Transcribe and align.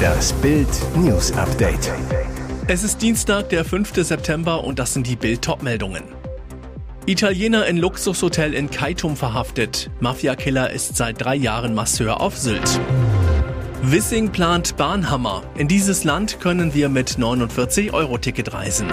Das 0.00 0.32
Bild 0.34 0.68
News 0.96 1.32
Update. 1.32 1.92
Es 2.66 2.82
ist 2.84 3.02
Dienstag, 3.02 3.48
der 3.48 3.64
5. 3.64 3.92
September 3.94 4.64
und 4.64 4.78
das 4.78 4.94
sind 4.94 5.06
die 5.06 5.16
Bild 5.16 5.48
meldungen 5.62 6.04
Italiener 7.06 7.66
in 7.66 7.78
Luxushotel 7.78 8.54
in 8.54 8.70
Kaitum 8.70 9.16
verhaftet. 9.16 9.90
Mafiakiller 10.00 10.70
ist 10.70 10.96
seit 10.96 11.20
drei 11.20 11.34
Jahren 11.34 11.74
Masseur 11.74 12.20
auf 12.20 12.36
Sylt. 12.36 12.80
Wissing 13.82 14.30
plant 14.30 14.76
Bahnhammer. 14.76 15.42
In 15.56 15.66
dieses 15.66 16.04
Land 16.04 16.38
können 16.40 16.74
wir 16.74 16.88
mit 16.88 17.12
49-Euro-Ticket 17.12 18.52
reisen. 18.52 18.86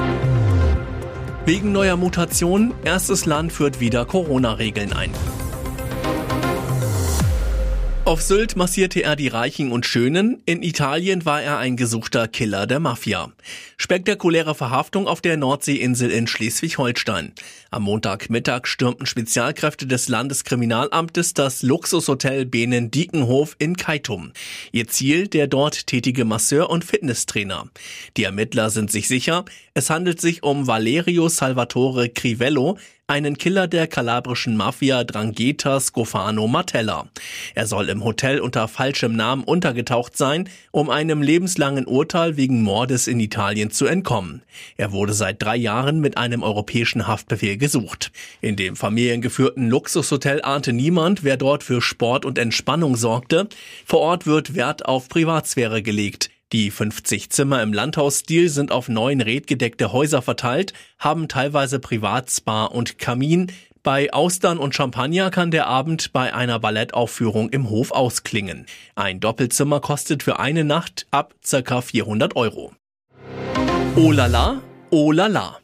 Wegen 1.46 1.72
neuer 1.72 1.98
Mutation, 1.98 2.74
erstes 2.84 3.26
Land 3.26 3.52
führt 3.54 3.80
wieder 3.80 4.06
Corona-Regeln 4.06 4.94
ein. 4.94 5.12
Auf 8.08 8.22
Sylt 8.22 8.56
massierte 8.56 9.04
er 9.04 9.18
die 9.18 9.28
Reichen 9.28 9.70
und 9.70 9.86
Schönen, 9.86 10.42
in 10.46 10.64
Italien 10.64 11.26
war 11.26 11.42
er 11.42 11.58
ein 11.58 11.76
gesuchter 11.76 12.30
Killer 12.30 12.66
der 12.66 12.80
Mafia. 12.80 13.34
Spektakuläre 13.76 14.56
Verhaftung 14.56 15.10
auf 15.10 15.20
der 15.20 15.36
Nordseeinsel 15.36 16.10
in 16.10 16.26
Schleswig-Holstein. 16.26 17.34
Am 17.70 17.84
Montagmittag 17.84 18.66
stürmten 18.66 19.08
Spezialkräfte 19.08 19.88
des 19.88 20.08
Landeskriminalamtes 20.08 21.34
das 21.34 21.64
Luxushotel 21.64 22.46
Benen 22.46 22.92
Diekenhof 22.92 23.58
in 23.60 23.76
Kaitum. 23.76 24.32
Ihr 24.72 24.88
Ziel 24.88 25.28
der 25.28 25.48
dort 25.48 25.88
tätige 25.88 26.24
Masseur 26.24 26.70
und 26.70 26.86
Fitnesstrainer. 26.86 27.68
Die 28.16 28.24
Ermittler 28.24 28.70
sind 28.70 28.90
sich 28.90 29.10
sicher, 29.10 29.44
es 29.74 29.90
handelt 29.90 30.22
sich 30.22 30.44
um 30.44 30.66
Valerio 30.66 31.28
Salvatore 31.28 32.08
Crivello, 32.08 32.78
einen 33.10 33.38
Killer 33.38 33.70
der 33.70 33.88
kalabrischen 33.88 34.58
Mafia 34.58 35.06
Drangheta 35.06 35.80
Scofano 35.80 36.46
Martella. 36.50 37.08
Er 37.56 37.66
soll 37.66 37.88
im 37.88 38.04
Hotel 38.04 38.42
unter 38.42 38.68
falschem 38.68 39.16
Namen 39.16 39.46
untergetaucht 39.46 40.18
sein, 40.18 40.50
um 40.72 40.90
einem 40.90 41.22
lebenslangen 41.22 41.86
Urteil 41.86 42.36
wegen 42.36 42.64
Mordes 42.64 43.08
in 43.08 43.22
Italien 43.22 43.72
zu 43.72 43.86
entkommen. 43.86 44.42
Er 44.76 44.92
wurde 44.92 45.14
seit 45.14 45.42
drei 45.42 45.56
Jahren 45.56 46.02
mit 46.02 46.18
einem 46.18 46.44
europäischen 46.44 47.08
Haftbefehl 47.08 47.56
gesucht. 47.56 48.12
In 48.42 48.58
dem 48.58 48.76
familiengeführten 48.76 49.70
Luxushotel 49.70 50.42
ahnte 50.42 50.74
niemand, 50.74 51.24
wer 51.24 51.38
dort 51.38 51.64
für 51.64 51.82
Sport 51.82 52.26
und 52.26 52.38
Entspannung 52.38 52.98
sorgte. 52.98 53.48
Vor 53.86 54.02
Ort 54.02 54.28
wird 54.28 54.54
Wert 54.54 54.86
auf 54.86 55.08
Privatsphäre 55.08 55.82
gelegt. 55.82 56.30
Die 56.54 56.72
50 56.72 57.30
Zimmer 57.30 57.62
im 57.62 57.74
Landhausstil 57.74 58.48
sind 58.48 58.72
auf 58.72 58.88
neun 58.88 59.20
redgedeckte 59.20 59.92
Häuser 59.92 60.22
verteilt, 60.22 60.72
haben 60.98 61.28
teilweise 61.28 61.80
Privatspa 61.80 62.66
und 62.66 62.98
Kamin. 62.98 63.52
Bei 63.84 64.14
Austern 64.14 64.58
und 64.58 64.74
Champagner 64.74 65.30
kann 65.30 65.52
der 65.52 65.68
Abend 65.68 66.14
bei 66.14 66.34
einer 66.34 66.60
Ballettaufführung 66.60 67.50
im 67.50 67.70
Hof 67.70 67.92
ausklingen. 67.92 68.66
Ein 68.96 69.20
Doppelzimmer 69.20 69.82
kostet 69.82 70.24
für 70.24 70.40
eine 70.40 70.64
Nacht 70.64 71.06
ab 71.12 71.36
ca. 71.50 71.82
400 71.82 72.38
Euro. 72.38 72.72
Oh 73.98 74.14
la 74.14 74.28
la, 74.28 74.62
oh 74.90 75.12
la 75.12 75.28
la. 75.28 75.60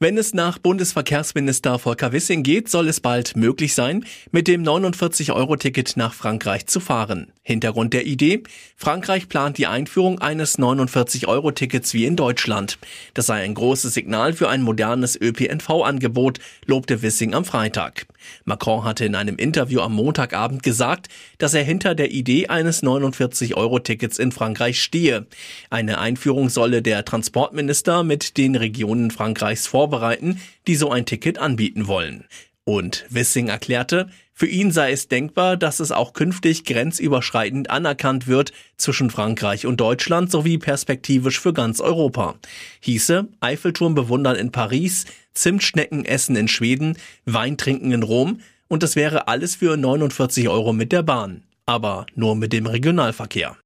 Wenn 0.00 0.16
es 0.16 0.32
nach 0.32 0.58
Bundesverkehrsminister 0.58 1.76
Volker 1.80 2.12
Wissing 2.12 2.44
geht, 2.44 2.68
soll 2.68 2.86
es 2.86 3.00
bald 3.00 3.34
möglich 3.34 3.74
sein, 3.74 4.04
mit 4.30 4.46
dem 4.46 4.62
49-Euro-Ticket 4.62 5.96
nach 5.96 6.14
Frankreich 6.14 6.68
zu 6.68 6.78
fahren. 6.78 7.32
Hintergrund 7.42 7.94
der 7.94 8.06
Idee? 8.06 8.44
Frankreich 8.76 9.28
plant 9.28 9.58
die 9.58 9.66
Einführung 9.66 10.20
eines 10.20 10.56
49-Euro-Tickets 10.56 11.94
wie 11.94 12.04
in 12.04 12.14
Deutschland. 12.14 12.78
Das 13.14 13.26
sei 13.26 13.42
ein 13.42 13.54
großes 13.54 13.92
Signal 13.92 14.34
für 14.34 14.48
ein 14.48 14.62
modernes 14.62 15.20
ÖPNV-Angebot, 15.20 16.38
lobte 16.66 17.02
Wissing 17.02 17.34
am 17.34 17.44
Freitag. 17.44 18.06
Macron 18.44 18.84
hatte 18.84 19.04
in 19.04 19.14
einem 19.14 19.36
Interview 19.36 19.80
am 19.80 19.94
Montagabend 19.94 20.62
gesagt, 20.62 21.08
dass 21.38 21.54
er 21.54 21.62
hinter 21.62 21.94
der 21.94 22.10
Idee 22.10 22.48
eines 22.48 22.82
49-Euro-Tickets 22.82 24.18
in 24.18 24.32
Frankreich 24.32 24.82
stehe. 24.82 25.26
Eine 25.70 25.98
Einführung 25.98 26.48
solle 26.48 26.82
der 26.82 27.04
Transportminister 27.04 28.04
mit 28.04 28.36
den 28.36 28.56
Regionen 28.56 29.10
Frankreichs 29.10 29.66
vorbereiten 29.66 30.40
die 30.68 30.76
so 30.76 30.90
ein 30.90 31.06
Ticket 31.06 31.38
anbieten 31.38 31.88
wollen. 31.88 32.24
Und 32.68 33.06
Wissing 33.08 33.48
erklärte, 33.48 34.10
für 34.34 34.46
ihn 34.46 34.72
sei 34.72 34.92
es 34.92 35.08
denkbar, 35.08 35.56
dass 35.56 35.80
es 35.80 35.90
auch 35.90 36.12
künftig 36.12 36.66
grenzüberschreitend 36.66 37.70
anerkannt 37.70 38.26
wird 38.26 38.52
zwischen 38.76 39.08
Frankreich 39.08 39.64
und 39.64 39.80
Deutschland 39.80 40.30
sowie 40.30 40.58
perspektivisch 40.58 41.40
für 41.40 41.54
ganz 41.54 41.80
Europa. 41.80 42.34
Hieße 42.80 43.26
Eiffelturm 43.40 43.94
bewundern 43.94 44.36
in 44.36 44.52
Paris, 44.52 45.06
Zimtschnecken 45.32 46.04
essen 46.04 46.36
in 46.36 46.46
Schweden, 46.46 46.98
Wein 47.24 47.56
trinken 47.56 47.90
in 47.90 48.02
Rom 48.02 48.40
und 48.68 48.82
das 48.82 48.96
wäre 48.96 49.28
alles 49.28 49.56
für 49.56 49.78
49 49.78 50.50
Euro 50.50 50.74
mit 50.74 50.92
der 50.92 51.02
Bahn. 51.02 51.44
Aber 51.64 52.04
nur 52.16 52.36
mit 52.36 52.52
dem 52.52 52.66
Regionalverkehr. 52.66 53.56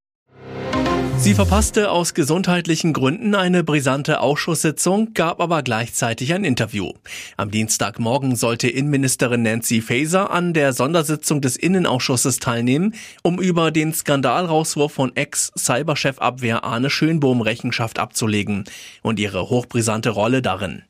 Sie 1.23 1.35
verpasste 1.35 1.93
aus 1.93 2.15
gesundheitlichen 2.15 2.93
Gründen 2.93 3.37
eine 3.37 3.63
brisante 3.63 4.19
Ausschusssitzung, 4.19 5.15
gab 5.15 5.41
aber 5.41 5.63
gleichzeitig 5.63 6.35
ein 6.35 6.43
Interview. 6.43 6.95
Am 7.37 7.53
Dienstagmorgen 7.53 8.35
sollte 8.35 8.69
Innenministerin 8.69 9.43
Nancy 9.43 9.83
Faeser 9.83 10.33
an 10.33 10.53
der 10.53 10.73
Sondersitzung 10.73 11.41
des 11.41 11.57
Innenausschusses 11.57 12.41
teilnehmen, 12.41 12.97
um 13.23 13.41
über 13.41 13.71
den 13.71 13.95
Skandalrauswurf 13.95 14.95
von 14.95 15.15
Ex-Cyberchef-Abwehr 15.15 16.65
Arne 16.65 16.91
Schönbohm 16.91 17.41
Rechenschaft 17.41 18.01
abzulegen 18.01 18.65
und 19.03 19.21
ihre 19.21 19.49
hochbrisante 19.49 20.11
Rolle 20.11 20.43
darin. 20.43 20.83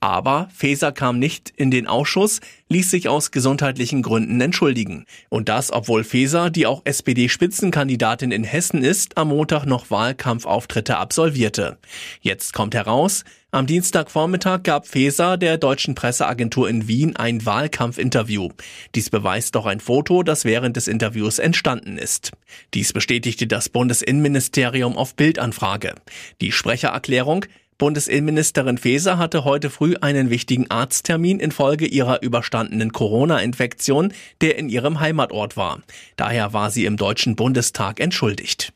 Aber 0.00 0.50
Faeser 0.54 0.92
kam 0.92 1.18
nicht 1.18 1.48
in 1.56 1.70
den 1.70 1.86
Ausschuss, 1.86 2.40
ließ 2.68 2.90
sich 2.90 3.08
aus 3.08 3.30
gesundheitlichen 3.30 4.02
Gründen 4.02 4.40
entschuldigen. 4.40 5.04
Und 5.28 5.48
das, 5.48 5.72
obwohl 5.72 6.04
Faeser, 6.04 6.50
die 6.50 6.66
auch 6.66 6.82
SPD-Spitzenkandidatin 6.84 8.30
in 8.30 8.44
Hessen 8.44 8.82
ist, 8.82 9.16
am 9.16 9.28
Montag 9.28 9.64
noch 9.64 9.90
Wahlkampfauftritte 9.90 10.96
absolvierte. 10.96 11.78
Jetzt 12.20 12.52
kommt 12.52 12.74
heraus, 12.74 13.24
am 13.50 13.66
Dienstagvormittag 13.66 14.62
gab 14.62 14.86
Faeser 14.86 15.38
der 15.38 15.56
deutschen 15.56 15.94
Presseagentur 15.94 16.68
in 16.68 16.86
Wien 16.86 17.16
ein 17.16 17.46
Wahlkampfinterview. 17.46 18.50
Dies 18.94 19.08
beweist 19.08 19.54
doch 19.54 19.64
ein 19.64 19.80
Foto, 19.80 20.22
das 20.22 20.44
während 20.44 20.76
des 20.76 20.86
Interviews 20.86 21.38
entstanden 21.38 21.96
ist. 21.96 22.32
Dies 22.74 22.92
bestätigte 22.92 23.46
das 23.46 23.70
Bundesinnenministerium 23.70 24.98
auf 24.98 25.14
Bildanfrage. 25.14 25.94
Die 26.42 26.52
Sprechererklärung 26.52 27.46
Bundesinnenministerin 27.78 28.76
Faeser 28.76 29.18
hatte 29.18 29.44
heute 29.44 29.70
früh 29.70 29.94
einen 30.00 30.30
wichtigen 30.30 30.68
Arzttermin 30.68 31.38
infolge 31.38 31.86
ihrer 31.86 32.22
überstandenen 32.22 32.92
Corona-Infektion, 32.92 34.12
der 34.40 34.58
in 34.58 34.68
ihrem 34.68 34.98
Heimatort 34.98 35.56
war. 35.56 35.80
Daher 36.16 36.52
war 36.52 36.72
sie 36.72 36.86
im 36.86 36.96
Deutschen 36.96 37.36
Bundestag 37.36 38.00
entschuldigt. 38.00 38.72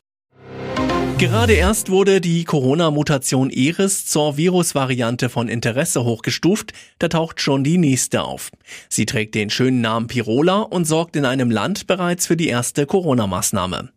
Gerade 1.19 1.53
erst 1.53 1.89
wurde 1.89 2.19
die 2.19 2.43
Corona-Mutation 2.43 3.49
Eris 3.49 4.05
zur 4.05 4.35
Virusvariante 4.35 5.29
von 5.29 5.47
Interesse 5.47 6.03
hochgestuft, 6.03 6.73
da 6.99 7.07
taucht 7.07 7.39
schon 7.39 7.63
die 7.63 7.77
nächste 7.77 8.23
auf. 8.23 8.51
Sie 8.89 9.05
trägt 9.05 9.35
den 9.35 9.49
schönen 9.49 9.79
Namen 9.79 10.07
Pirola 10.07 10.61
und 10.61 10.85
sorgt 10.85 11.15
in 11.15 11.25
einem 11.25 11.51
Land 11.51 11.87
bereits 11.87 12.27
für 12.27 12.35
die 12.35 12.47
erste 12.47 12.85
Corona-Maßnahme. 12.85 13.89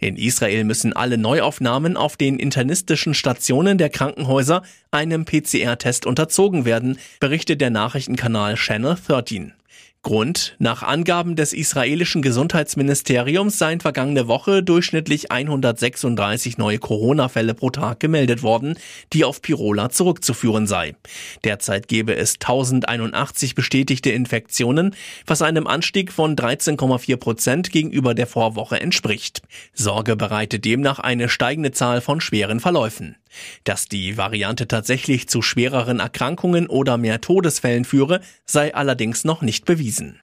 In 0.00 0.16
Israel 0.16 0.64
müssen 0.64 0.92
alle 0.92 1.18
Neuaufnahmen 1.18 1.96
auf 1.96 2.16
den 2.16 2.38
internistischen 2.38 3.14
Stationen 3.14 3.78
der 3.78 3.90
Krankenhäuser 3.90 4.62
einem 4.90 5.24
PCR-Test 5.24 6.06
unterzogen 6.06 6.64
werden, 6.64 6.98
berichtet 7.20 7.60
der 7.60 7.70
Nachrichtenkanal 7.70 8.54
Channel 8.54 8.96
13. 9.06 9.52
Grund, 10.02 10.56
nach 10.58 10.82
Angaben 10.82 11.36
des 11.36 11.52
israelischen 11.52 12.22
Gesundheitsministeriums 12.22 13.56
seien 13.56 13.78
vergangene 13.78 14.26
Woche 14.26 14.64
durchschnittlich 14.64 15.30
136 15.30 16.58
neue 16.58 16.80
Corona-Fälle 16.80 17.54
pro 17.54 17.70
Tag 17.70 18.00
gemeldet 18.00 18.42
worden, 18.42 18.76
die 19.12 19.24
auf 19.24 19.42
Pirola 19.42 19.90
zurückzuführen 19.90 20.66
sei. 20.66 20.96
Derzeit 21.44 21.86
gebe 21.86 22.16
es 22.16 22.34
1081 22.34 23.54
bestätigte 23.54 24.10
Infektionen, 24.10 24.96
was 25.24 25.40
einem 25.40 25.68
Anstieg 25.68 26.10
von 26.10 26.34
13,4 26.34 27.16
Prozent 27.16 27.70
gegenüber 27.70 28.14
der 28.14 28.26
Vorwoche 28.26 28.80
entspricht. 28.80 29.42
Sorge 29.72 30.16
bereitet 30.16 30.64
demnach 30.64 30.98
eine 30.98 31.28
steigende 31.28 31.70
Zahl 31.70 32.00
von 32.00 32.20
schweren 32.20 32.58
Verläufen. 32.58 33.14
Dass 33.64 33.88
die 33.88 34.16
Variante 34.16 34.66
tatsächlich 34.66 35.28
zu 35.28 35.42
schwereren 35.42 36.00
Erkrankungen 36.00 36.66
oder 36.66 36.96
mehr 36.96 37.20
Todesfällen 37.20 37.84
führe, 37.84 38.20
sei 38.46 38.74
allerdings 38.74 39.24
noch 39.24 39.42
nicht 39.42 39.66
bewiesen. 39.66 40.21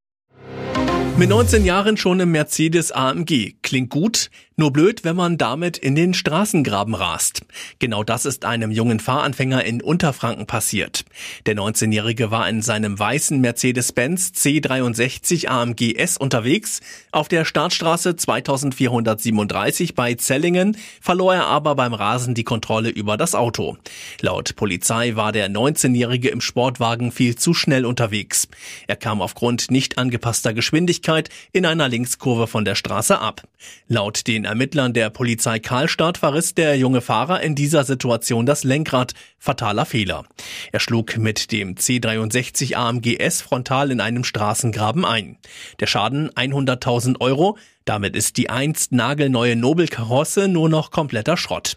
Mit 1.20 1.28
19 1.28 1.66
Jahren 1.66 1.98
schon 1.98 2.22
im 2.22 2.32
Mercedes 2.32 2.94
AMG. 2.94 3.56
Klingt 3.62 3.90
gut, 3.90 4.30
nur 4.56 4.72
blöd, 4.72 5.04
wenn 5.04 5.18
man 5.18 5.38
damit 5.38 5.78
in 5.78 5.94
den 5.96 6.14
Straßengraben 6.14 6.94
rast. 6.94 7.42
Genau 7.80 8.06
das 8.06 8.26
ist 8.26 8.46
einem 8.46 8.72
jungen 8.72 9.02
Fahranfänger 9.02 9.66
in 9.66 9.82
Unterfranken 9.82 10.48
passiert. 10.48 11.04
Der 11.46 11.56
19-Jährige 11.56 12.32
war 12.32 12.48
in 12.48 12.62
seinem 12.62 12.98
weißen 12.98 13.42
Mercedes-Benz 13.42 14.32
C63 14.34 15.48
AMG 15.48 15.96
S 15.98 16.16
unterwegs. 16.18 16.80
Auf 17.12 17.28
der 17.28 17.44
Startstraße 17.44 18.16
2437 18.16 19.96
bei 19.96 20.14
Zellingen 20.16 20.78
verlor 21.02 21.36
er 21.36 21.48
aber 21.48 21.76
beim 21.76 21.94
Rasen 21.94 22.34
die 22.34 22.46
Kontrolle 22.46 22.90
über 22.90 23.18
das 23.18 23.36
Auto. 23.36 23.78
Laut 24.22 24.56
Polizei 24.56 25.18
war 25.18 25.34
der 25.34 25.50
19-Jährige 25.50 26.30
im 26.30 26.40
Sportwagen 26.40 27.12
viel 27.12 27.36
zu 27.36 27.54
schnell 27.54 27.86
unterwegs. 27.86 28.48
Er 28.88 28.96
kam 28.96 29.22
aufgrund 29.22 29.70
nicht 29.70 29.98
angepasster 29.98 30.54
Geschwindigkeit 30.54 31.09
Geschwindigkeit 31.10 31.30
in 31.52 31.66
einer 31.66 31.90
Linkskurve 31.90 32.48
von 32.48 32.66
der 32.66 32.76
Straße 32.76 33.20
ab. 33.20 33.44
Laut 33.88 34.28
den 34.28 34.46
Ermittlern 34.46 34.94
der 34.94 35.10
Polizei 35.10 35.60
Karlstadt 35.60 36.20
verriss 36.20 36.54
der 36.54 36.78
junge 36.78 37.02
Fahrer 37.02 37.42
in 37.42 37.56
dieser 37.56 37.84
Situation 37.84 38.46
das 38.46 38.64
Lenkrad. 38.64 39.14
Fataler 39.40 39.86
Fehler. 39.86 40.26
Er 40.72 40.80
schlug 40.80 41.18
mit 41.18 41.52
dem 41.52 41.76
C63 41.76 42.76
AMG 42.76 43.18
S 43.20 43.42
frontal 43.42 43.92
in 43.92 44.02
einem 44.02 44.24
Straßengraben 44.24 45.06
ein. 45.06 45.38
Der 45.80 45.88
Schaden 45.88 46.30
100.000 46.32 47.20
Euro. 47.22 47.58
Damit 47.90 48.16
ist 48.16 48.38
die 48.38 48.52
einst 48.52 48.92
nagelneue 48.92 49.56
Nobelkarosse 49.56 50.48
nur 50.48 50.70
noch 50.70 50.92
kompletter 50.92 51.38
Schrott. 51.38 51.76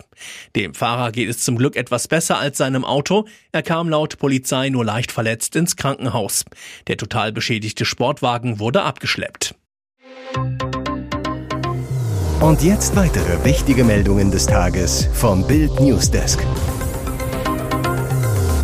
Dem 0.54 0.74
Fahrer 0.74 1.10
geht 1.10 1.30
es 1.30 1.38
zum 1.38 1.56
Glück 1.56 1.74
etwas 1.74 2.06
besser 2.06 2.36
als 2.38 2.58
seinem 2.58 2.84
Auto. 2.84 3.24
Er 3.50 3.62
kam 3.62 3.88
laut 3.88 4.18
Polizei 4.18 4.68
nur 4.68 4.84
leicht 4.84 5.10
verletzt 5.10 5.56
ins 5.56 5.74
Krankenhaus. 5.74 6.44
Der 6.86 6.98
total 6.98 7.32
beschädigte 7.32 7.86
Sportwagen 7.86 8.58
wurde 8.58 8.82
abgeschleppt. 8.82 9.54
Und 12.40 12.62
jetzt 12.62 12.94
weitere 12.94 13.42
wichtige 13.46 13.82
Meldungen 13.82 14.30
des 14.30 14.46
Tages 14.46 15.08
vom 15.14 15.46
Bild 15.46 15.80
Newsdesk. 15.80 16.44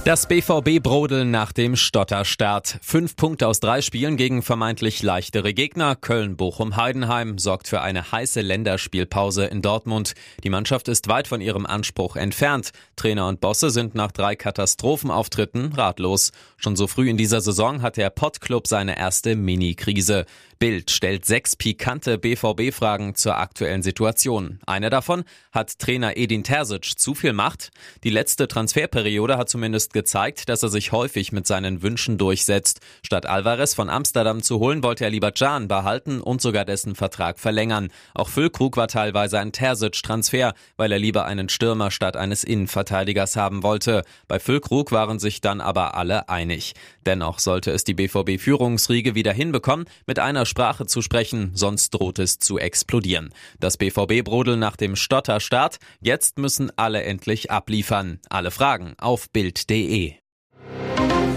Das 0.08 0.26
BVB-Brodeln 0.26 1.31
nach 1.31 1.52
dem 1.52 1.76
Stotterstart. 1.76 2.78
Fünf 2.81 3.14
Punkte 3.14 3.46
aus 3.46 3.60
drei 3.60 3.82
Spielen 3.82 4.16
gegen 4.16 4.40
vermeintlich 4.40 5.02
leichtere 5.02 5.52
Gegner. 5.52 5.96
Köln, 5.96 6.38
Bochum, 6.38 6.76
Heidenheim 6.76 7.37
sorgt 7.37 7.69
für 7.69 7.82
eine 7.82 8.10
heiße 8.10 8.40
Länderspielpause 8.40 9.44
in 9.44 9.60
Dortmund. 9.60 10.14
Die 10.43 10.49
Mannschaft 10.49 10.88
ist 10.88 11.08
weit 11.08 11.28
von 11.28 11.43
ihrem 11.43 11.66
Anspruch 11.66 12.16
entfernt. 12.16 12.70
Trainer 12.96 13.28
und 13.28 13.43
Bosse 13.43 13.69
sind 13.69 13.94
nach 13.94 14.10
drei 14.10 14.34
Katastrophenauftritten 14.34 15.75
ratlos. 15.75 16.32
Schon 16.56 16.75
so 16.75 16.87
früh 16.87 17.10
in 17.10 17.19
dieser 17.19 17.43
Saison 17.43 17.82
hat 17.82 17.99
der 17.99 18.08
Pottclub 18.08 18.66
seine 18.66 18.96
erste 18.96 19.37
Mini-Krise. 19.37 20.25
Bild 20.58 20.90
stellt 20.90 21.25
sechs 21.25 21.55
pikante 21.55 22.19
BVB-Fragen 22.19 23.14
zur 23.14 23.37
aktuellen 23.37 23.84
Situation. 23.84 24.58
Eine 24.66 24.90
davon, 24.90 25.22
hat 25.52 25.78
Trainer 25.78 26.16
Edin 26.16 26.43
Terzic 26.43 26.99
zu 26.99 27.14
viel 27.14 27.32
Macht? 27.32 27.70
Die 28.02 28.10
letzte 28.10 28.49
Transferperiode 28.49 29.38
hat 29.38 29.49
zumindest 29.49 29.93
gezeigt, 29.93 30.49
dass 30.49 30.64
er 30.64 30.69
sich 30.69 30.90
häufig 30.90 31.31
mit 31.31 31.46
seinen 31.46 31.82
Wünschen 31.82 32.19
durchsetzt. 32.19 32.81
Statt 33.05 33.26
Alvarez 33.26 33.75
von 33.75 33.88
Amsterdam 33.88 34.43
zu 34.43 34.58
holen, 34.58 34.82
wollte 34.82 35.05
er 35.05 35.10
lieber 35.10 35.31
Can 35.31 35.69
behalten 35.69 36.20
und 36.20 36.43
sogar 36.43 36.64
dessen 36.64 36.96
Vertrag 36.96 37.38
verlängern. 37.38 37.93
Auch 38.14 38.28
Füllkrug 38.28 38.76
war 38.76 38.88
teilweise 38.88 39.38
ein 39.38 39.52
Terzic-Transfer, 39.52 40.55
weil 40.76 40.90
er 40.90 40.99
lieber 40.99 41.25
einen 41.25 41.49
Stürmer 41.50 41.93
statt 41.93 42.16
eines 42.16 42.43
Innenverteidigers 42.43 43.37
haben 43.37 43.62
wollte. 43.62 44.02
Bei 44.26 44.40
Füllkrug 44.40 44.90
waren 44.90 45.20
sich 45.20 45.40
dann 45.40 45.60
aber 45.60 45.94
alle 45.94 46.28
einig. 46.28 46.75
Dennoch 47.06 47.38
sollte 47.38 47.70
es 47.70 47.84
die 47.84 47.94
BVB-Führungsriege 47.94 49.14
wieder 49.14 49.32
hinbekommen, 49.32 49.87
mit 50.06 50.19
einer 50.19 50.48
Sprache 50.49 50.87
zu 50.87 51.03
sprechen, 51.03 51.53
sonst 51.55 51.91
droht 51.91 52.19
es 52.19 52.39
zu 52.39 52.59
explodieren. 52.59 53.33
Das 53.61 53.77
BVB-Brodel 53.77 54.56
nach 54.56 54.77
dem 54.77 54.97
Stotterstart, 54.97 55.79
jetzt 56.00 56.39
müssen 56.39 56.73
alle 56.77 57.03
endlich 57.03 57.50
abliefern. 57.50 58.19
Alle 58.29 58.50
Fragen 58.50 58.95
auf 58.99 59.31
Bild.de. 59.31 60.15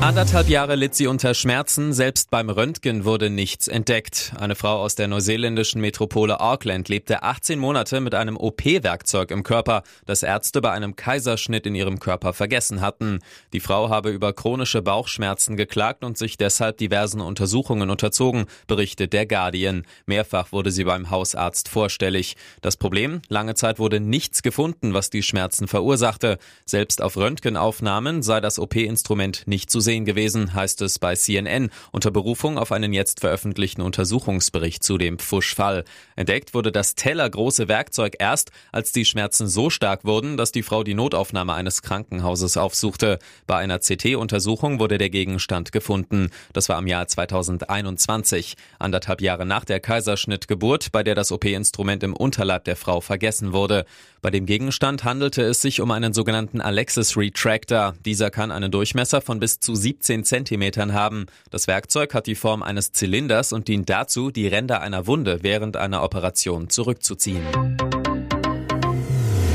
Anderthalb 0.01 0.49
Jahre 0.49 0.73
litt 0.73 0.95
sie 0.95 1.05
unter 1.05 1.35
Schmerzen, 1.35 1.93
selbst 1.93 2.31
beim 2.31 2.49
Röntgen 2.49 3.05
wurde 3.05 3.29
nichts 3.29 3.67
entdeckt. 3.67 4.33
Eine 4.35 4.55
Frau 4.55 4.81
aus 4.81 4.95
der 4.95 5.07
neuseeländischen 5.07 5.79
Metropole 5.79 6.41
Auckland 6.41 6.89
lebte 6.89 7.21
18 7.21 7.59
Monate 7.59 8.01
mit 8.01 8.15
einem 8.15 8.35
OP-Werkzeug 8.35 9.29
im 9.29 9.43
Körper, 9.43 9.83
das 10.07 10.23
Ärzte 10.23 10.59
bei 10.59 10.71
einem 10.71 10.95
Kaiserschnitt 10.95 11.67
in 11.67 11.75
ihrem 11.75 11.99
Körper 11.99 12.33
vergessen 12.33 12.81
hatten. 12.81 13.19
Die 13.53 13.59
Frau 13.59 13.89
habe 13.89 14.09
über 14.09 14.33
chronische 14.33 14.81
Bauchschmerzen 14.81 15.55
geklagt 15.55 16.03
und 16.03 16.17
sich 16.17 16.35
deshalb 16.35 16.79
diversen 16.79 17.21
Untersuchungen 17.21 17.91
unterzogen, 17.91 18.45
berichtet 18.65 19.13
der 19.13 19.27
Guardian. 19.27 19.85
Mehrfach 20.07 20.51
wurde 20.51 20.71
sie 20.71 20.83
beim 20.83 21.11
Hausarzt 21.11 21.69
vorstellig. 21.69 22.37
Das 22.61 22.75
Problem? 22.75 23.21
Lange 23.29 23.53
Zeit 23.53 23.77
wurde 23.77 23.99
nichts 23.99 24.41
gefunden, 24.41 24.95
was 24.95 25.11
die 25.11 25.21
Schmerzen 25.21 25.67
verursachte. 25.67 26.39
Selbst 26.65 27.03
auf 27.03 27.17
Röntgenaufnahmen 27.17 28.23
sei 28.23 28.41
das 28.41 28.57
OP-Instrument 28.57 29.43
nicht 29.45 29.69
zu 29.69 29.79
sehen 29.79 29.90
sehen 29.91 30.05
gewesen, 30.05 30.53
heißt 30.53 30.81
es 30.83 30.99
bei 30.99 31.15
CNN 31.17 31.69
unter 31.91 32.11
Berufung 32.11 32.57
auf 32.57 32.71
einen 32.71 32.93
jetzt 32.93 33.19
veröffentlichten 33.19 33.81
Untersuchungsbericht 33.81 34.81
zu 34.81 34.97
dem 34.97 35.19
Pfusch-Fall. 35.19 35.83
Entdeckt 36.15 36.53
wurde 36.53 36.71
das 36.71 36.95
tellergroße 36.95 37.67
Werkzeug 37.67 38.15
erst, 38.17 38.51
als 38.71 38.93
die 38.93 39.03
Schmerzen 39.03 39.49
so 39.49 39.69
stark 39.69 40.05
wurden, 40.05 40.37
dass 40.37 40.53
die 40.53 40.63
Frau 40.63 40.85
die 40.85 40.93
Notaufnahme 40.93 41.53
eines 41.53 41.81
Krankenhauses 41.81 42.55
aufsuchte. 42.55 43.19
Bei 43.47 43.57
einer 43.57 43.79
CT-Untersuchung 43.79 44.79
wurde 44.79 44.97
der 44.97 45.09
Gegenstand 45.09 45.73
gefunden. 45.73 46.29
Das 46.53 46.69
war 46.69 46.79
im 46.79 46.87
Jahr 46.87 47.05
2021, 47.05 48.55
anderthalb 48.79 49.19
Jahre 49.19 49.45
nach 49.45 49.65
der 49.65 49.81
Kaiserschnittgeburt, 49.81 50.93
bei 50.93 51.03
der 51.03 51.15
das 51.15 51.33
OP-Instrument 51.33 52.03
im 52.03 52.15
Unterleib 52.15 52.63
der 52.63 52.77
Frau 52.77 53.01
vergessen 53.01 53.51
wurde. 53.51 53.83
Bei 54.21 54.29
dem 54.29 54.45
Gegenstand 54.45 55.03
handelte 55.03 55.41
es 55.41 55.61
sich 55.61 55.81
um 55.81 55.89
einen 55.91 56.13
sogenannten 56.13 56.61
Alexis 56.61 57.17
Retractor. 57.17 57.95
Dieser 58.05 58.29
kann 58.29 58.51
einen 58.51 58.71
Durchmesser 58.71 59.19
von 59.19 59.39
bis 59.39 59.59
zu 59.59 59.73
17 59.81 60.23
Zentimetern 60.23 60.93
haben. 60.93 61.25
Das 61.49 61.67
Werkzeug 61.67 62.13
hat 62.13 62.27
die 62.27 62.35
Form 62.35 62.63
eines 62.63 62.91
Zylinders 62.91 63.51
und 63.51 63.67
dient 63.67 63.89
dazu, 63.89 64.31
die 64.31 64.47
Ränder 64.47 64.81
einer 64.81 65.07
Wunde 65.07 65.39
während 65.41 65.75
einer 65.75 66.03
Operation 66.03 66.69
zurückzuziehen. 66.69 67.43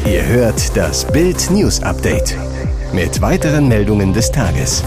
Ihr 0.06 0.26
hört 0.26 0.76
das 0.76 1.06
Bild 1.10 1.50
News 1.50 1.82
Update 1.82 2.36
mit 2.92 3.20
weiteren 3.20 3.68
Meldungen 3.68 4.12
des 4.12 4.30
Tages. 4.30 4.84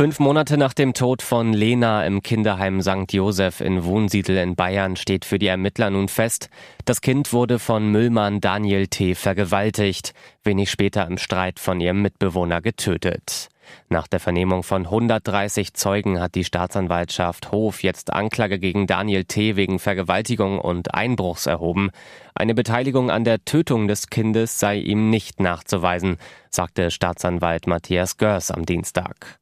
Fünf 0.00 0.18
Monate 0.18 0.56
nach 0.56 0.72
dem 0.72 0.94
Tod 0.94 1.20
von 1.20 1.52
Lena 1.52 2.06
im 2.06 2.22
Kinderheim 2.22 2.80
St. 2.80 3.12
Josef 3.12 3.60
in 3.60 3.84
Wohnsiedel 3.84 4.38
in 4.38 4.56
Bayern 4.56 4.96
steht 4.96 5.26
für 5.26 5.38
die 5.38 5.48
Ermittler 5.48 5.90
nun 5.90 6.08
fest, 6.08 6.48
das 6.86 7.02
Kind 7.02 7.34
wurde 7.34 7.58
von 7.58 7.86
Müllmann 7.92 8.40
Daniel 8.40 8.86
T. 8.86 9.14
vergewaltigt, 9.14 10.14
wenig 10.42 10.70
später 10.70 11.06
im 11.06 11.18
Streit 11.18 11.58
von 11.58 11.82
ihrem 11.82 12.00
Mitbewohner 12.00 12.62
getötet. 12.62 13.50
Nach 13.90 14.06
der 14.06 14.20
Vernehmung 14.20 14.62
von 14.62 14.86
130 14.86 15.74
Zeugen 15.74 16.18
hat 16.18 16.34
die 16.34 16.44
Staatsanwaltschaft 16.44 17.52
Hof 17.52 17.82
jetzt 17.82 18.10
Anklage 18.10 18.58
gegen 18.58 18.86
Daniel 18.86 19.24
T. 19.24 19.56
wegen 19.56 19.78
Vergewaltigung 19.78 20.60
und 20.60 20.94
Einbruchs 20.94 21.44
erhoben. 21.44 21.90
Eine 22.34 22.54
Beteiligung 22.54 23.10
an 23.10 23.24
der 23.24 23.44
Tötung 23.44 23.86
des 23.86 24.06
Kindes 24.06 24.58
sei 24.58 24.78
ihm 24.78 25.10
nicht 25.10 25.40
nachzuweisen, 25.40 26.16
sagte 26.48 26.90
Staatsanwalt 26.90 27.66
Matthias 27.66 28.16
Görs 28.16 28.50
am 28.50 28.64
Dienstag. 28.64 29.38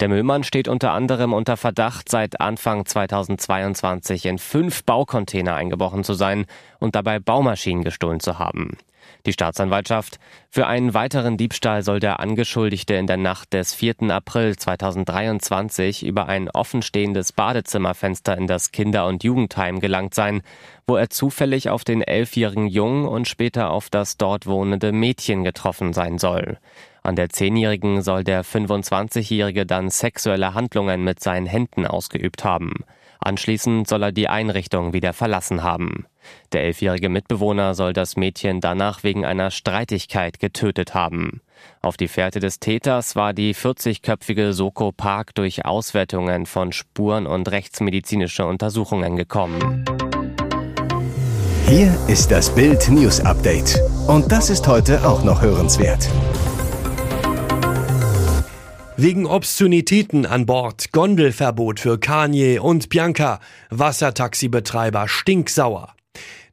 Der 0.00 0.08
Müllmann 0.08 0.44
steht 0.44 0.68
unter 0.68 0.92
anderem 0.92 1.32
unter 1.32 1.56
Verdacht, 1.56 2.08
seit 2.08 2.40
Anfang 2.40 2.86
2022 2.86 4.26
in 4.26 4.38
fünf 4.38 4.84
Baucontainer 4.84 5.54
eingebrochen 5.54 6.04
zu 6.04 6.14
sein 6.14 6.46
und 6.78 6.94
dabei 6.94 7.18
Baumaschinen 7.18 7.82
gestohlen 7.82 8.20
zu 8.20 8.38
haben. 8.38 8.78
Die 9.26 9.32
Staatsanwaltschaft. 9.32 10.20
Für 10.50 10.68
einen 10.68 10.94
weiteren 10.94 11.36
Diebstahl 11.36 11.82
soll 11.82 11.98
der 11.98 12.20
Angeschuldigte 12.20 12.94
in 12.94 13.08
der 13.08 13.16
Nacht 13.16 13.52
des 13.52 13.74
4. 13.74 14.10
April 14.10 14.56
2023 14.56 16.06
über 16.06 16.28
ein 16.28 16.48
offenstehendes 16.48 17.32
Badezimmerfenster 17.32 18.36
in 18.36 18.46
das 18.46 18.70
Kinder- 18.70 19.06
und 19.06 19.24
Jugendheim 19.24 19.80
gelangt 19.80 20.14
sein, 20.14 20.42
wo 20.86 20.96
er 20.96 21.10
zufällig 21.10 21.70
auf 21.70 21.82
den 21.82 22.02
elfjährigen 22.02 22.68
Jungen 22.68 23.06
und 23.06 23.26
später 23.26 23.70
auf 23.70 23.90
das 23.90 24.16
dort 24.16 24.46
wohnende 24.46 24.92
Mädchen 24.92 25.42
getroffen 25.42 25.92
sein 25.92 26.18
soll. 26.18 26.58
An 27.02 27.16
der 27.16 27.28
Zehnjährigen 27.28 28.02
soll 28.02 28.24
der 28.24 28.44
25-Jährige 28.44 29.66
dann 29.66 29.90
sexuelle 29.90 30.54
Handlungen 30.54 31.04
mit 31.04 31.20
seinen 31.20 31.46
Händen 31.46 31.86
ausgeübt 31.86 32.44
haben. 32.44 32.84
Anschließend 33.20 33.88
soll 33.88 34.02
er 34.04 34.12
die 34.12 34.28
Einrichtung 34.28 34.92
wieder 34.92 35.12
verlassen 35.12 35.62
haben. 35.62 36.06
Der 36.52 36.64
elfjährige 36.64 37.08
Mitbewohner 37.08 37.74
soll 37.74 37.92
das 37.92 38.16
Mädchen 38.16 38.60
danach 38.60 39.02
wegen 39.02 39.24
einer 39.24 39.50
Streitigkeit 39.50 40.38
getötet 40.38 40.94
haben. 40.94 41.40
Auf 41.82 41.96
die 41.96 42.08
Fährte 42.08 42.38
des 42.38 42.60
Täters 42.60 43.16
war 43.16 43.32
die 43.32 43.54
40-köpfige 43.54 44.52
Soko 44.52 44.92
Park 44.92 45.34
durch 45.34 45.64
Auswertungen 45.64 46.46
von 46.46 46.72
Spuren 46.72 47.26
und 47.26 47.50
rechtsmedizinische 47.50 48.46
Untersuchungen 48.46 49.16
gekommen. 49.16 49.84
Hier 51.66 51.94
ist 52.06 52.30
das 52.30 52.54
Bild 52.54 52.88
News 52.88 53.20
Update. 53.20 53.78
Und 54.06 54.30
das 54.32 54.48
ist 54.48 54.66
heute 54.66 55.06
auch 55.06 55.22
noch 55.24 55.42
hörenswert. 55.42 56.08
Wegen 59.00 59.26
Obszönitäten 59.26 60.26
an 60.26 60.44
Bord, 60.44 60.90
Gondelverbot 60.90 61.78
für 61.78 62.00
Kanye 62.00 62.58
und 62.58 62.88
Bianca, 62.88 63.38
Wassertaxibetreiber 63.70 65.06
stinksauer. 65.06 65.94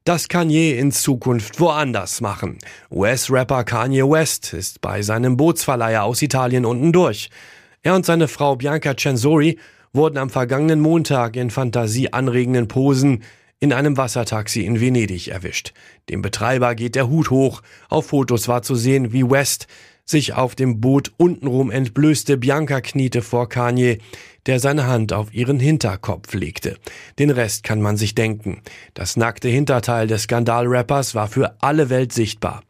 Das 0.03 0.27
Kanye 0.27 0.77
in 0.77 0.91
Zukunft 0.91 1.59
woanders 1.59 2.21
machen. 2.21 2.59
US-Rapper 2.91 3.63
Kanye 3.63 4.03
West 4.03 4.53
ist 4.53 4.79
bei 4.79 5.01
seinem 5.01 5.37
Bootsverleiher 5.37 6.03
aus 6.03 6.21
Italien 6.21 6.65
unten 6.65 6.91
durch. 6.93 7.31
Er 7.81 7.95
und 7.95 8.05
seine 8.05 8.27
Frau 8.27 8.57
Bianca 8.57 8.95
Censori 8.95 9.57
wurden 9.91 10.19
am 10.19 10.29
vergangenen 10.29 10.81
Montag 10.81 11.37
in 11.37 11.49
fantasieanregenden 11.49 12.67
Posen 12.67 13.23
in 13.59 13.73
einem 13.73 13.97
Wassertaxi 13.97 14.61
in 14.61 14.79
Venedig 14.79 15.29
erwischt. 15.29 15.73
Dem 16.09 16.21
Betreiber 16.21 16.75
geht 16.75 16.93
der 16.93 17.09
Hut 17.09 17.31
hoch. 17.31 17.63
Auf 17.89 18.09
Fotos 18.09 18.47
war 18.47 18.61
zu 18.61 18.75
sehen, 18.75 19.13
wie 19.13 19.27
West 19.27 19.65
sich 20.05 20.33
auf 20.33 20.55
dem 20.55 20.79
Boot 20.79 21.11
untenrum 21.17 21.71
entblößte. 21.71 22.37
Bianca 22.37 22.79
kniete 22.79 23.21
vor 23.21 23.49
Kanye, 23.49 23.97
der 24.45 24.59
seine 24.59 24.85
Hand 24.85 25.13
auf 25.13 25.33
ihren 25.33 25.59
Hinterkopf 25.59 26.33
legte. 26.33 26.77
Den 27.17 27.31
Rest 27.31 27.63
kann 27.63 27.81
man 27.81 27.97
sich 27.97 28.13
denken. 28.13 28.61
Das 28.93 29.17
nackte 29.17 29.49
Hinterteil 29.49 30.07
des 30.07 30.23
Skandalrappers 30.23 31.15
war 31.15 31.27
für 31.27 31.55
alle 31.61 31.89
Welt 31.89 32.13
sichtbar. 32.13 32.63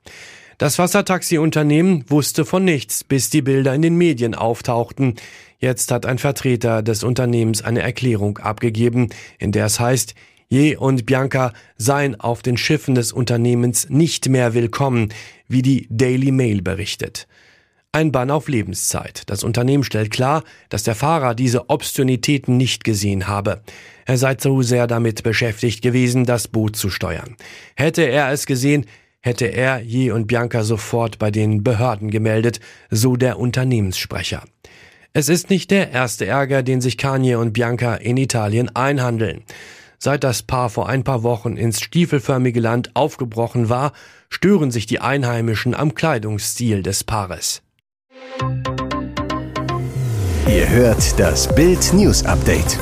Das 0.58 0.80
Wassertaxi-Unternehmen 0.80 2.06
wusste 2.08 2.46
von 2.46 2.63
nichts, 2.63 3.04
bis 3.04 3.30
die 3.30 3.42
Bilder 3.42 3.75
in 3.75 3.82
den 3.82 3.98
Medien 3.98 4.36
auftauchten. 4.36 5.15
Jetzt 5.60 5.92
hat 5.92 6.06
ein 6.06 6.18
Vertreter 6.18 6.82
des 6.82 7.04
Unternehmens 7.04 7.62
eine 7.62 7.82
Erklärung 7.82 8.38
abgegeben, 8.38 9.10
in 9.38 9.51
der 9.51 9.65
es 9.65 9.82
heißt, 9.82 10.15
Je 10.47 10.75
und 10.75 11.05
Bianca 11.05 11.53
seien 11.77 12.19
auf 12.19 12.41
den 12.41 12.57
Schiffen 12.57 12.95
des 12.95 13.11
Unternehmens 13.11 13.89
nicht 13.89 14.29
mehr 14.29 14.53
willkommen, 14.53 15.09
wie 15.47 15.61
die 15.61 15.87
Daily 15.89 16.31
Mail 16.31 16.61
berichtet. 16.61 17.27
Ein 17.91 18.11
Bann 18.11 18.29
auf 18.29 18.49
Lebenszeit. 18.49 19.23
Das 19.27 19.43
Unternehmen 19.43 19.83
stellt 19.83 20.11
klar, 20.11 20.43
dass 20.69 20.83
der 20.83 20.95
Fahrer 20.95 21.33
diese 21.33 21.69
Obszönitäten 21.69 22.57
nicht 22.57 22.83
gesehen 22.83 23.27
habe. 23.27 23.61
Er 24.05 24.17
sei 24.17 24.35
zu 24.35 24.61
sehr 24.61 24.85
damit 24.85 25.23
beschäftigt 25.23 25.81
gewesen, 25.81 26.25
das 26.25 26.47
Boot 26.47 26.75
zu 26.75 26.89
steuern. 26.89 27.37
Hätte 27.75 28.03
er 28.03 28.31
es 28.31 28.45
gesehen, 28.45 28.85
hätte 29.21 29.45
er 29.45 29.79
Je 29.79 30.11
und 30.11 30.27
Bianca 30.27 30.63
sofort 30.63 31.17
bei 31.17 31.31
den 31.31 31.63
Behörden 31.63 32.11
gemeldet, 32.11 32.59
so 32.91 33.15
der 33.15 33.39
Unternehmenssprecher. 33.39 34.43
Es 35.13 35.29
ist 35.29 35.49
nicht 35.49 35.71
der 35.71 35.91
erste 35.91 36.25
Ärger, 36.25 36.61
den 36.61 36.81
sich 36.81 36.97
Kanye 36.97 37.35
und 37.35 37.53
Bianca 37.53 37.95
in 37.95 38.17
Italien 38.17 38.75
einhandeln. 38.75 39.43
Seit 39.97 40.23
das 40.23 40.43
Paar 40.43 40.69
vor 40.69 40.89
ein 40.89 41.03
paar 41.03 41.23
Wochen 41.23 41.57
ins 41.57 41.81
stiefelförmige 41.81 42.59
Land 42.59 42.91
aufgebrochen 42.95 43.69
war, 43.69 43.93
stören 44.29 44.71
sich 44.71 44.85
die 44.85 44.99
Einheimischen 44.99 45.73
am 45.73 45.95
Kleidungsstil 45.95 46.83
des 46.83 47.03
Paares. 47.03 47.61
Ihr 50.47 50.69
hört 50.69 51.19
das 51.19 51.53
Bild 51.53 51.93
News 51.93 52.23
Update. 52.25 52.77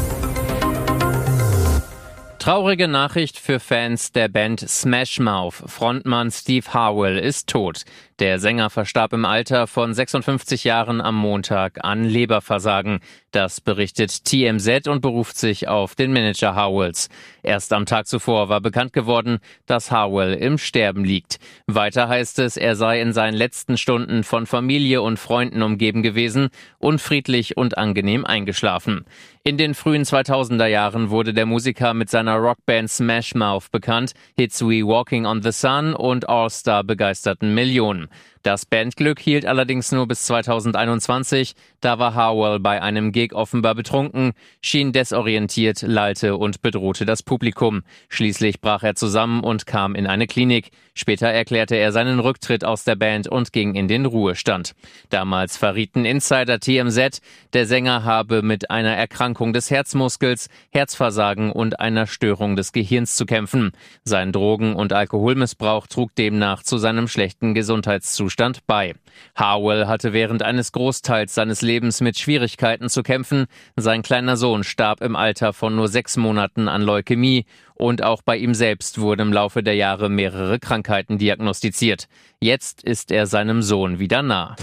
Traurige 2.43 2.89
Nachricht 2.89 3.39
für 3.39 3.61
Fans 3.61 4.11
der 4.11 4.27
Band 4.27 4.59
Smash 4.59 5.21
Mouth. 5.21 5.63
Frontmann 5.65 6.29
Steve 6.29 6.73
Harwell 6.73 7.17
ist 7.17 7.47
tot. 7.47 7.83
Der 8.19 8.37
Sänger 8.37 8.69
verstarb 8.69 9.13
im 9.13 9.23
Alter 9.23 9.65
von 9.65 9.93
56 9.93 10.65
Jahren 10.65 10.99
am 10.99 11.15
Montag 11.15 11.85
an 11.85 12.03
Leberversagen. 12.03 12.99
Das 13.33 13.61
berichtet 13.61 14.25
TMZ 14.25 14.87
und 14.87 15.01
beruft 15.01 15.37
sich 15.37 15.67
auf 15.67 15.95
den 15.95 16.13
Manager 16.13 16.55
Howells. 16.55 17.09
Erst 17.41 17.73
am 17.73 17.87
Tag 17.87 18.05
zuvor 18.05 18.47
war 18.47 18.61
bekannt 18.61 18.93
geworden, 18.93 19.39
dass 19.65 19.91
Howell 19.91 20.35
im 20.35 20.59
Sterben 20.59 21.03
liegt. 21.03 21.39
Weiter 21.65 22.07
heißt 22.07 22.37
es, 22.37 22.57
er 22.57 22.75
sei 22.75 23.01
in 23.01 23.11
seinen 23.11 23.33
letzten 23.33 23.75
Stunden 23.77 24.23
von 24.23 24.45
Familie 24.45 25.01
und 25.01 25.17
Freunden 25.17 25.63
umgeben 25.63 26.03
gewesen, 26.03 26.49
unfriedlich 26.77 27.57
und 27.57 27.75
angenehm 27.75 28.23
eingeschlafen. 28.23 29.03
In 29.43 29.57
den 29.57 29.73
frühen 29.73 30.03
2000er 30.03 30.67
Jahren 30.67 31.09
wurde 31.09 31.33
der 31.33 31.47
Musiker 31.47 31.95
mit 31.95 32.11
seiner 32.11 32.35
Rockband 32.35 32.89
Smash 32.89 33.33
Mouth 33.33 33.71
bekannt. 33.71 34.13
Hits 34.37 34.61
wie 34.61 34.85
Walking 34.85 35.25
on 35.25 35.41
the 35.41 35.51
Sun 35.51 35.95
und 35.95 36.29
All 36.29 36.51
Star 36.51 36.83
begeisterten 36.83 37.55
Millionen. 37.55 38.09
Das 38.43 38.65
Bandglück 38.65 39.21
hielt 39.21 39.45
allerdings 39.45 39.93
nur 39.93 40.05
bis 40.05 40.25
2021. 40.25 41.55
Da 41.79 41.97
war 41.97 42.13
Harwell 42.13 42.59
bei 42.59 42.81
einem 42.81 43.13
Gig 43.13 43.33
offenbar 43.33 43.73
betrunken, 43.73 44.33
schien 44.61 44.91
desorientiert, 44.91 45.81
lallte 45.81 46.35
und 46.35 46.61
bedrohte 46.61 47.05
das 47.05 47.23
Publikum. 47.23 47.83
Schließlich 48.09 48.59
brach 48.59 48.83
er 48.83 48.95
zusammen 48.95 49.45
und 49.45 49.65
kam 49.65 49.95
in 49.95 50.07
eine 50.07 50.27
Klinik. 50.27 50.71
Später 50.93 51.29
erklärte 51.29 51.77
er 51.77 51.93
seinen 51.93 52.19
Rücktritt 52.19 52.65
aus 52.65 52.83
der 52.83 52.97
Band 52.97 53.29
und 53.29 53.53
ging 53.53 53.75
in 53.75 53.87
den 53.87 54.05
Ruhestand. 54.05 54.73
Damals 55.09 55.55
verrieten 55.55 56.03
Insider 56.03 56.59
TMZ, 56.59 57.21
der 57.53 57.65
Sänger 57.65 58.03
habe 58.03 58.41
mit 58.41 58.69
einer 58.69 58.93
Erkrankung 58.93 59.53
des 59.53 59.71
Herzmuskels, 59.71 60.49
Herzversagen 60.71 61.49
und 61.49 61.79
einer 61.79 62.07
Störung 62.07 62.57
des 62.57 62.73
Gehirns 62.73 63.15
zu 63.15 63.25
kämpfen. 63.25 63.71
Sein 64.03 64.33
Drogen- 64.33 64.75
und 64.75 64.91
Alkoholmissbrauch 64.91 65.87
trug 65.87 66.13
demnach 66.15 66.61
zu 66.61 66.77
seinem 66.77 67.07
schlechten 67.07 67.53
Gesundheitszustand 67.53 68.32
Zustand 68.33 68.65
bei. 68.65 68.95
Harwell 69.35 69.85
hatte 69.85 70.11
während 70.11 70.41
eines 70.41 70.71
Großteils 70.71 71.35
seines 71.35 71.61
Lebens 71.61 72.01
mit 72.01 72.17
Schwierigkeiten 72.17 72.89
zu 72.89 73.03
kämpfen. 73.03 73.45
Sein 73.75 74.01
kleiner 74.01 74.37
Sohn 74.37 74.63
starb 74.63 75.01
im 75.01 75.15
Alter 75.15 75.53
von 75.53 75.75
nur 75.75 75.87
sechs 75.87 76.17
Monaten 76.17 76.67
an 76.67 76.81
Leukämie 76.81 77.45
und 77.75 78.01
auch 78.01 78.23
bei 78.23 78.37
ihm 78.37 78.55
selbst 78.55 78.99
wurden 78.99 79.21
im 79.21 79.33
Laufe 79.33 79.61
der 79.61 79.75
Jahre 79.75 80.09
mehrere 80.09 80.57
Krankheiten 80.57 81.19
diagnostiziert. 81.19 82.07
Jetzt 82.39 82.81
ist 82.83 83.11
er 83.11 83.27
seinem 83.27 83.61
Sohn 83.61 83.99
wieder 83.99 84.23
nah. 84.23 84.55